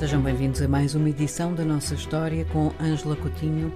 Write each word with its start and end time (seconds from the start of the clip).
Sejam 0.00 0.22
bem-vindos 0.22 0.62
a 0.62 0.66
mais 0.66 0.94
uma 0.94 1.10
edição 1.10 1.54
da 1.54 1.62
nossa 1.62 1.94
história 1.94 2.46
com 2.46 2.72
Ângela 2.80 3.14
Coutinho. 3.14 3.70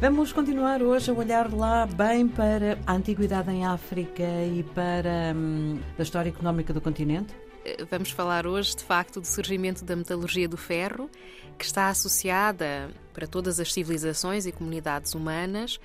Vamos 0.00 0.32
continuar 0.32 0.80
hoje 0.80 1.10
a 1.10 1.12
olhar 1.12 1.52
lá 1.52 1.84
bem 1.84 2.26
para 2.26 2.78
a 2.86 2.94
antiguidade 2.94 3.50
em 3.50 3.66
África 3.66 4.22
e 4.22 4.62
para 4.74 5.34
hum, 5.36 5.78
a 5.98 6.02
história 6.02 6.30
económica 6.30 6.72
do 6.72 6.80
continente. 6.80 7.34
Vamos 7.90 8.10
falar 8.10 8.46
hoje, 8.46 8.76
de 8.76 8.82
facto, 8.82 9.20
do 9.20 9.26
surgimento 9.26 9.84
da 9.84 9.94
metalurgia 9.94 10.48
do 10.48 10.56
ferro, 10.56 11.10
que 11.58 11.66
está 11.66 11.90
associada 11.90 12.88
para 13.18 13.26
todas 13.26 13.58
as 13.58 13.72
civilizações 13.72 14.46
e 14.46 14.52
comunidades 14.52 15.12
humanas 15.12 15.80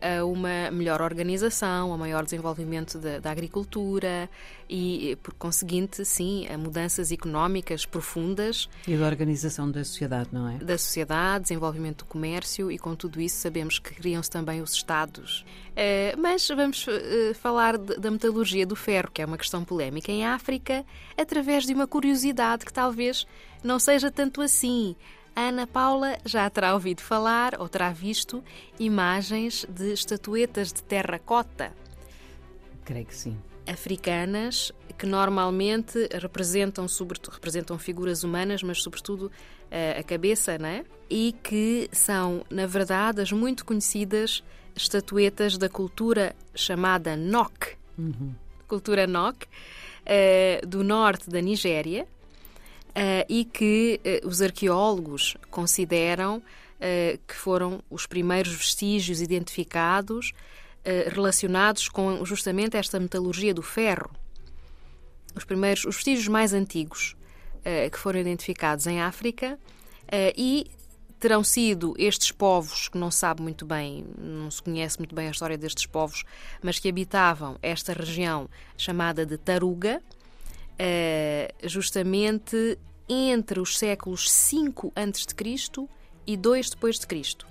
a 0.00 0.24
uma 0.24 0.70
melhor 0.70 1.00
organização, 1.00 1.94
a 1.94 1.96
maior 1.96 2.24
desenvolvimento 2.24 2.98
da, 2.98 3.20
da, 3.20 3.30
agricultura 3.30 4.28
e, 4.68 5.16
por 5.22 5.32
conseguinte, 5.34 6.04
sim, 6.04 6.48
a 6.48 6.58
mudanças 6.58 7.12
económicas 7.12 7.86
profundas. 7.86 8.68
E 8.88 8.96
da 8.96 9.06
organização 9.06 9.70
da 9.70 9.84
sociedade, 9.84 10.30
não 10.32 10.48
é? 10.48 10.58
Da 10.58 10.76
sociedade, 10.76 11.44
desenvolvimento 11.44 11.98
do 11.98 12.06
comércio 12.06 12.72
e, 12.72 12.78
com 12.78 12.96
tudo 12.96 13.20
isso, 13.20 13.36
sabemos 13.36 13.78
que 13.78 13.94
criam-se 13.94 14.28
também 14.28 14.60
os 14.60 14.72
Estados. 14.72 15.44
Uh, 15.70 16.20
mas 16.20 16.48
vamos 16.48 16.86
uh, 16.88 17.34
falar 17.34 17.78
da 17.78 18.10
metalurgia 18.10 18.66
do 18.66 18.74
ferro, 18.74 19.10
que 19.12 19.22
é 19.22 19.24
uma 19.24 19.38
questão 19.38 19.64
polémica 19.64 20.10
em 20.10 20.26
África, 20.26 20.84
através 21.16 21.64
de 21.64 21.72
uma 21.72 21.86
curiosidade 21.86 22.64
que 22.66 22.72
talvez 22.72 23.26
não 23.62 23.78
seja 23.78 24.10
tanto 24.10 24.40
assim. 24.40 24.96
Ana 25.34 25.66
Paula 25.66 26.18
já 26.24 26.48
terá 26.50 26.74
ouvido 26.74 27.00
falar 27.00 27.60
ou 27.60 27.68
terá 27.68 27.90
visto 27.90 28.42
imagens 28.78 29.66
de 29.68 29.92
estatuetas 29.92 30.72
de 30.72 30.82
terracota. 30.82 31.72
Creio 32.84 33.06
que 33.06 33.14
sim. 33.14 33.38
Africanas 33.66 34.72
que 34.98 35.06
normalmente 35.06 36.08
representam, 36.20 36.86
sobretudo, 36.86 37.34
representam 37.34 37.78
figuras 37.78 38.22
humanas, 38.24 38.62
mas 38.62 38.82
sobretudo 38.82 39.30
eh, 39.70 39.96
a 39.98 40.02
cabeça, 40.02 40.58
né? 40.58 40.84
E 41.08 41.34
que 41.42 41.88
são, 41.92 42.44
na 42.50 42.66
verdade, 42.66 43.20
as 43.20 43.32
muito 43.32 43.64
conhecidas 43.64 44.44
estatuetas 44.76 45.56
da 45.58 45.68
cultura 45.68 46.34
chamada 46.54 47.16
Nok. 47.16 47.76
Uhum. 47.98 48.34
Cultura 48.66 49.06
Nok, 49.06 49.46
uh, 49.46 50.66
do 50.66 50.82
norte 50.82 51.28
da 51.28 51.40
Nigéria, 51.40 52.06
e 53.28 53.44
que 53.44 54.00
uh, 54.22 54.28
os 54.28 54.42
arqueólogos 54.42 55.36
consideram 55.50 56.38
uh, 56.38 57.18
que 57.26 57.34
foram 57.34 57.82
os 57.90 58.06
primeiros 58.06 58.52
vestígios 58.52 59.20
identificados 59.20 60.32
relacionados 61.14 61.88
com 61.88 62.24
justamente 62.24 62.76
esta 62.76 62.98
metalurgia 62.98 63.54
do 63.54 63.62
ferro. 63.62 64.10
Os 65.32 65.44
primeiros, 65.44 65.84
os 65.84 65.94
vestígios 65.94 66.26
mais 66.26 66.52
antigos 66.52 67.14
que 67.92 67.96
foram 67.96 68.18
identificados 68.18 68.88
em 68.88 69.00
África 69.00 69.56
e 70.36 70.66
terão 71.20 71.44
sido 71.44 71.94
estes 71.96 72.32
povos 72.32 72.88
que 72.88 72.98
não 72.98 73.12
sabe 73.12 73.42
muito 73.42 73.64
bem, 73.64 74.04
não 74.18 74.50
se 74.50 74.60
conhece 74.60 74.98
muito 74.98 75.14
bem 75.14 75.28
a 75.28 75.30
história 75.30 75.56
destes 75.56 75.86
povos, 75.86 76.24
mas 76.60 76.80
que 76.80 76.88
habitavam 76.88 77.56
esta 77.62 77.92
região 77.92 78.50
chamada 78.76 79.24
de 79.24 79.38
Taruga, 79.38 80.02
eh, 80.84 81.54
justamente 81.62 82.76
entre 83.08 83.60
os 83.60 83.78
séculos 83.78 84.28
5 84.28 84.92
a.C. 84.96 85.88
e 86.26 86.36
2 86.36 86.70
depois 86.70 86.98
de 86.98 87.06
Cristo. 87.06 87.46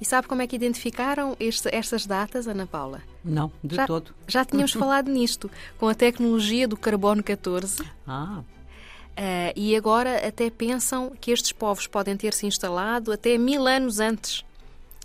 E 0.00 0.04
sabe 0.04 0.26
como 0.26 0.40
é 0.40 0.46
que 0.46 0.56
identificaram 0.56 1.36
este, 1.38 1.68
estas 1.70 2.06
datas, 2.06 2.48
Ana 2.48 2.66
Paula? 2.66 3.02
Não, 3.22 3.52
de 3.62 3.76
já, 3.76 3.86
todo. 3.86 4.14
Já 4.26 4.42
tínhamos 4.42 4.72
falado 4.72 5.10
nisto, 5.10 5.50
com 5.78 5.86
a 5.86 5.94
tecnologia 5.94 6.66
do 6.66 6.78
carbono 6.78 7.22
14. 7.22 7.82
Ah. 8.06 8.40
Uh, 8.40 9.52
e 9.54 9.76
agora 9.76 10.26
até 10.26 10.48
pensam 10.48 11.12
que 11.20 11.30
estes 11.30 11.52
povos 11.52 11.86
podem 11.86 12.16
ter 12.16 12.32
se 12.32 12.46
instalado 12.46 13.12
até 13.12 13.36
mil 13.36 13.66
anos 13.66 14.00
antes 14.00 14.42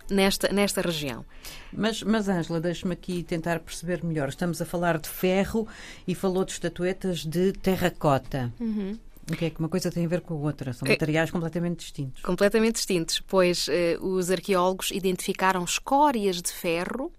nesta, 0.09 0.51
nesta 0.51 0.81
região. 0.81 1.25
Mas, 1.71 2.01
mas 2.03 2.27
Ângela, 2.29 2.59
deixe-me 2.59 2.93
aqui 2.93 3.23
tentar 3.23 3.59
perceber 3.59 4.03
melhor. 4.03 4.29
Estamos 4.29 4.61
a 4.61 4.65
falar 4.65 4.97
de 4.97 5.09
ferro 5.09 5.67
e 6.07 6.15
falou 6.15 6.43
de 6.45 6.53
estatuetas 6.53 7.25
de 7.25 7.53
terracota. 7.53 8.51
Uhum. 8.59 8.97
O 9.29 9.35
que 9.35 9.45
é 9.45 9.49
que 9.49 9.59
uma 9.59 9.67
coisa 9.67 9.91
tem 9.91 10.05
a 10.05 10.07
ver 10.07 10.21
com 10.21 10.35
a 10.35 10.37
outra? 10.37 10.71
São 10.71 10.87
é 10.87 10.91
materiais 10.91 11.29
completamente 11.29 11.79
distintos. 11.79 12.21
Completamente 12.21 12.75
distintos, 12.75 13.19
pois 13.19 13.67
eh, 13.67 13.97
os 13.99 14.31
arqueólogos 14.31 14.91
identificaram 14.91 15.65
escórias 15.65 16.41
de 16.41 16.51
ferro 16.51 17.11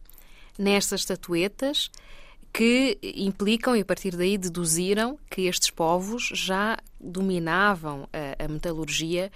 nestas 0.59 1.00
estatuetas 1.00 1.91
que 2.50 2.98
implicam, 3.03 3.77
e 3.77 3.81
a 3.81 3.84
partir 3.84 4.16
daí 4.16 4.38
deduziram, 4.38 5.19
que 5.31 5.43
estes 5.43 5.71
povos 5.71 6.31
já 6.32 6.78
dominavam 6.98 8.09
a, 8.12 8.44
a 8.44 8.48
metalurgia, 8.48 9.31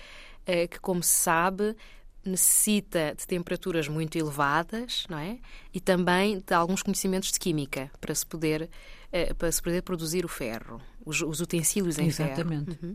eh, 0.47 0.67
que, 0.67 0.81
como 0.81 1.03
se 1.03 1.15
sabe, 1.15 1.77
necessita 2.25 3.15
de 3.17 3.27
temperaturas 3.27 3.89
muito 3.89 4.17
elevadas, 4.17 5.05
não 5.09 5.19
é? 5.19 5.39
E 5.73 5.81
também 5.81 6.43
de 6.45 6.55
alguns 6.55 6.83
conhecimentos 6.83 7.33
de 7.33 7.39
química 7.39 7.91
para 8.01 8.15
se 8.15 8.25
poder 8.25 8.71
uh, 9.13 9.35
para 9.35 9.51
se 9.51 9.63
poder 9.63 9.83
produzir 9.83 10.25
o 10.25 10.29
ferro, 10.29 10.81
os, 11.05 11.21
os 11.23 11.41
utensílios 11.41 11.99
em 11.99 12.07
Exatamente. 12.07 12.77
ferro. 12.77 12.79
Uhum. 12.83 12.95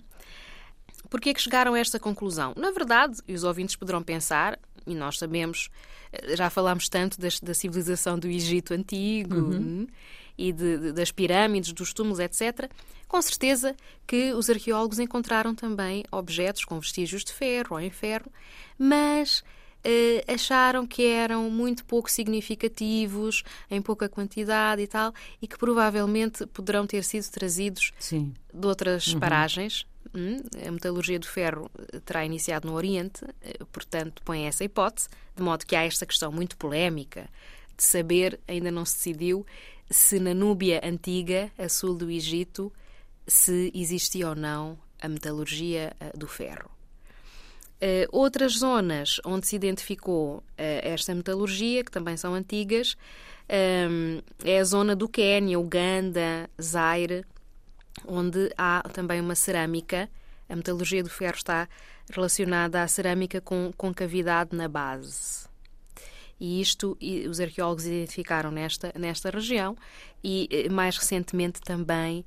Porquê 1.09 1.29
é 1.29 1.33
que 1.33 1.41
chegaram 1.41 1.73
a 1.73 1.79
esta 1.79 1.99
conclusão? 1.99 2.53
Na 2.57 2.71
verdade, 2.71 3.19
e 3.27 3.33
os 3.33 3.43
ouvintes 3.43 3.75
poderão 3.75 4.03
pensar, 4.03 4.59
e 4.85 4.93
nós 4.93 5.17
sabemos, 5.17 5.69
eh, 6.11 6.35
já 6.35 6.49
falámos 6.49 6.89
tanto 6.89 7.19
das, 7.19 7.39
da 7.39 7.53
civilização 7.53 8.19
do 8.19 8.27
Egito 8.27 8.73
Antigo 8.73 9.35
uhum. 9.35 9.87
E 10.37 10.51
de, 10.51 10.77
de, 10.77 10.91
das 10.93 11.11
pirâmides, 11.11 11.73
dos 11.73 11.93
túmulos, 11.93 12.19
etc. 12.19 12.69
Com 13.07 13.21
certeza 13.21 13.75
que 14.05 14.33
os 14.33 14.49
arqueólogos 14.49 14.99
encontraram 14.99 15.55
também 15.55 16.03
objetos 16.11 16.65
com 16.65 16.79
vestígios 16.79 17.23
de 17.23 17.33
ferro 17.33 17.75
ou 17.75 17.79
em 17.79 17.89
ferro, 17.89 18.31
mas 18.77 19.43
Uh, 19.85 20.33
acharam 20.33 20.85
que 20.85 21.05
eram 21.05 21.49
muito 21.49 21.85
pouco 21.85 22.11
significativos, 22.11 23.43
em 23.71 23.81
pouca 23.81 24.09
quantidade 24.09 24.81
e 24.81 24.87
tal, 24.87 25.13
e 25.41 25.47
que 25.47 25.57
provavelmente 25.57 26.45
poderão 26.47 26.85
ter 26.85 27.05
sido 27.05 27.29
trazidos 27.29 27.93
Sim. 27.97 28.33
de 28.53 28.67
outras 28.67 29.07
uhum. 29.07 29.19
paragens. 29.19 29.85
Hum, 30.13 30.41
a 30.65 30.71
metalurgia 30.71 31.19
do 31.19 31.27
ferro 31.27 31.69
eh, 31.93 31.99
terá 31.99 32.25
iniciado 32.25 32.67
no 32.67 32.73
Oriente, 32.73 33.23
uh, 33.23 33.65
portanto, 33.67 34.21
põe 34.25 34.45
essa 34.45 34.65
hipótese, 34.65 35.07
de 35.35 35.43
modo 35.43 35.65
que 35.65 35.75
há 35.75 35.85
esta 35.85 36.05
questão 36.05 36.33
muito 36.33 36.57
polémica 36.57 37.29
de 37.77 37.83
saber, 37.83 38.39
ainda 38.47 38.71
não 38.71 38.83
se 38.83 38.95
decidiu, 38.95 39.45
se 39.89 40.19
na 40.19 40.33
Núbia 40.33 40.81
antiga, 40.83 41.51
a 41.57 41.69
sul 41.69 41.95
do 41.95 42.09
Egito, 42.09 42.71
se 43.25 43.71
existia 43.73 44.29
ou 44.29 44.35
não 44.35 44.77
a 45.01 45.07
metalurgia 45.07 45.95
uh, 46.01 46.17
do 46.17 46.27
ferro. 46.27 46.69
Uh, 47.79 48.07
outras 48.11 48.53
zonas 48.59 49.21
onde 49.23 49.47
se 49.47 49.55
identificou 49.55 50.37
uh, 50.37 50.43
esta 50.57 51.13
metalurgia, 51.13 51.83
que 51.83 51.91
também 51.91 52.17
são 52.17 52.33
antigas, 52.33 52.97
é 53.49 54.59
a 54.59 54.63
zona 54.65 54.93
do 54.93 55.07
Quênia, 55.07 55.57
Uganda, 55.57 56.49
Zaire, 56.61 57.23
onde 58.05 58.51
há 58.57 58.83
também 58.91 59.21
uma 59.21 59.35
cerâmica. 59.35 60.09
A 60.49 60.55
metalurgia 60.55 61.01
do 61.01 61.09
ferro 61.09 61.37
está 61.37 61.69
relacionada 62.11 62.83
à 62.83 62.87
cerâmica 62.89 63.39
com 63.39 63.71
concavidade 63.77 64.53
na 64.53 64.67
base. 64.67 65.47
E 66.39 66.61
isto 66.61 66.97
os 67.29 67.39
arqueólogos 67.39 67.85
identificaram 67.85 68.51
nesta, 68.51 68.93
nesta 68.97 69.29
região 69.29 69.75
e, 70.23 70.47
eh, 70.51 70.69
mais 70.69 70.97
recentemente, 70.97 71.59
também 71.61 72.23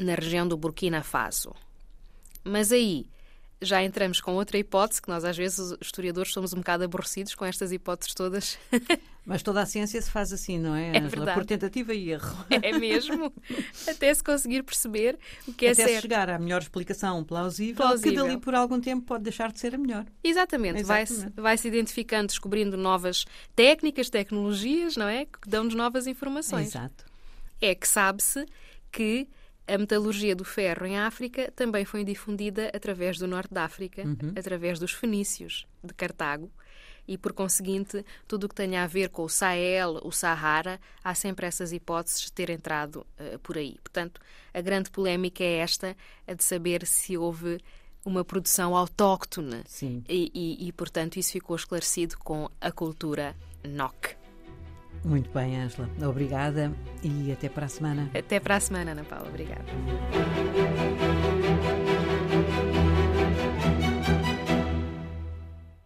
na 0.00 0.14
região 0.14 0.48
do 0.48 0.56
Burkina 0.56 1.02
Faso. 1.02 1.54
Mas 2.42 2.72
aí 2.72 3.06
já 3.64 3.82
entramos 3.82 4.20
com 4.20 4.34
outra 4.34 4.58
hipótese, 4.58 5.00
que 5.00 5.08
nós 5.08 5.24
às 5.24 5.36
vezes, 5.36 5.58
os 5.58 5.76
historiadores, 5.80 6.32
somos 6.32 6.52
um 6.52 6.58
bocado 6.58 6.84
aborrecidos 6.84 7.34
com 7.34 7.44
estas 7.44 7.72
hipóteses 7.72 8.14
todas. 8.14 8.58
Mas 9.26 9.42
toda 9.42 9.62
a 9.62 9.66
ciência 9.66 10.00
se 10.02 10.10
faz 10.10 10.34
assim, 10.34 10.58
não 10.58 10.74
é? 10.74 10.98
É 10.98 11.00
verdade. 11.00 11.32
Por 11.32 11.46
tentativa 11.46 11.94
e 11.94 12.10
erro. 12.10 12.44
É 12.50 12.78
mesmo. 12.78 13.32
Até 13.88 14.12
se 14.12 14.22
conseguir 14.22 14.62
perceber 14.62 15.18
o 15.48 15.52
que 15.54 15.64
é 15.64 15.70
Até 15.70 15.76
certo. 15.76 15.90
Até 15.90 16.00
chegar 16.02 16.28
à 16.28 16.38
melhor 16.38 16.60
explicação 16.60 17.24
plausível, 17.24 17.76
plausível, 17.76 18.22
que 18.24 18.28
dali 18.28 18.40
por 18.40 18.54
algum 18.54 18.78
tempo 18.78 19.06
pode 19.06 19.24
deixar 19.24 19.50
de 19.50 19.58
ser 19.58 19.74
a 19.74 19.78
melhor. 19.78 20.04
Exatamente. 20.22 20.80
Exatamente. 20.80 20.84
Vai-se 20.84 21.30
vai 21.34 21.56
-se 21.56 21.68
identificando, 21.68 22.26
descobrindo 22.26 22.76
novas 22.76 23.24
técnicas, 23.56 24.10
tecnologias, 24.10 24.94
não 24.94 25.08
é? 25.08 25.24
Que 25.24 25.48
dão-nos 25.48 25.74
novas 25.74 26.06
informações. 26.06 26.68
Exato. 26.68 27.06
É 27.62 27.74
que 27.74 27.88
sabe-se 27.88 28.44
que 28.92 29.26
a 29.66 29.78
metalurgia 29.78 30.36
do 30.36 30.44
ferro 30.44 30.86
em 30.86 30.98
África 30.98 31.50
também 31.56 31.84
foi 31.84 32.04
difundida 32.04 32.70
através 32.74 33.18
do 33.18 33.26
norte 33.26 33.52
da 33.52 33.64
África, 33.64 34.02
uhum. 34.02 34.32
através 34.36 34.78
dos 34.78 34.92
fenícios 34.92 35.66
de 35.82 35.94
Cartago. 35.94 36.50
E, 37.06 37.18
por 37.18 37.34
conseguinte, 37.34 38.04
tudo 38.26 38.44
o 38.44 38.48
que 38.48 38.54
tenha 38.54 38.82
a 38.82 38.86
ver 38.86 39.10
com 39.10 39.24
o 39.24 39.28
Sahel, 39.28 40.00
o 40.02 40.10
Sahara, 40.10 40.80
há 41.02 41.14
sempre 41.14 41.46
essas 41.46 41.70
hipóteses 41.70 42.22
de 42.22 42.32
ter 42.32 42.48
entrado 42.48 43.06
uh, 43.20 43.38
por 43.40 43.58
aí. 43.58 43.76
Portanto, 43.82 44.20
a 44.54 44.60
grande 44.62 44.90
polémica 44.90 45.44
é 45.44 45.58
esta, 45.58 45.94
a 46.26 46.32
de 46.32 46.42
saber 46.42 46.86
se 46.86 47.18
houve 47.18 47.60
uma 48.06 48.24
produção 48.24 48.74
autóctone. 48.74 49.62
Sim. 49.66 50.02
E, 50.08 50.30
e, 50.34 50.68
e, 50.68 50.72
portanto, 50.72 51.18
isso 51.18 51.32
ficou 51.32 51.56
esclarecido 51.56 52.16
com 52.18 52.48
a 52.58 52.72
cultura 52.72 53.36
NOC. 53.62 54.16
Muito 55.04 55.30
bem, 55.30 55.56
Angela. 55.60 55.88
Obrigada 56.02 56.72
e 57.02 57.30
até 57.30 57.48
para 57.48 57.66
a 57.66 57.68
semana. 57.68 58.10
Até 58.14 58.40
para 58.40 58.56
a 58.56 58.60
semana, 58.60 58.92
Ana 58.92 59.04
Paula. 59.04 59.28
Obrigada. 59.28 59.64